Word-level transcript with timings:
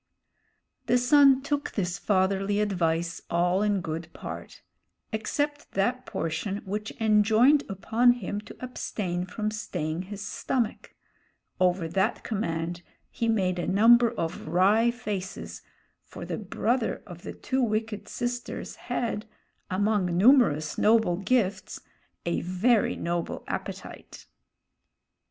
The 0.87 0.97
son 0.97 1.43
took 1.43 1.73
this 1.73 1.99
fatherly 1.99 2.59
advice 2.59 3.21
all 3.29 3.61
in 3.61 3.81
good 3.81 4.07
part, 4.13 4.63
except 5.11 5.73
that 5.73 6.07
portion 6.07 6.63
which 6.65 6.91
enjoined 6.99 7.63
upon 7.69 8.13
him 8.13 8.41
to 8.41 8.57
abstain 8.61 9.27
from 9.27 9.51
staying 9.51 10.01
his 10.09 10.25
stomach; 10.25 10.95
over 11.59 11.87
that 11.87 12.23
command 12.23 12.81
he 13.11 13.27
made 13.29 13.59
a 13.59 13.67
number 13.67 14.09
of 14.09 14.47
wry 14.47 14.89
faces, 14.89 15.61
for 16.03 16.25
the 16.25 16.39
brother 16.39 17.03
of 17.05 17.21
the 17.21 17.33
two 17.33 17.61
wicked 17.61 18.07
sisters 18.07 18.75
had, 18.77 19.27
among 19.69 20.07
numerous 20.17 20.79
noble 20.79 21.17
gifts, 21.17 21.79
a 22.25 22.41
very 22.41 22.95
noble 22.95 23.43
appetite. 23.47 24.25